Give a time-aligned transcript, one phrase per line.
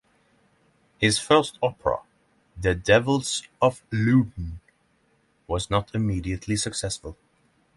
[0.97, 1.99] His first opera,
[2.59, 4.59] "The Devils of Loudun",
[5.47, 7.15] was not immediately successful.